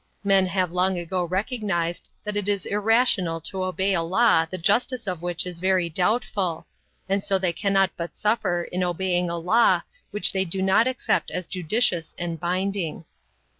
[0.23, 5.05] Men have long ago recognized that it is irrational to obey a law the justice
[5.05, 6.65] of which is very doubtful,
[7.07, 11.29] and so they cannot but suffer in obeying a law which they do not accept
[11.29, 13.05] as judicious and binding.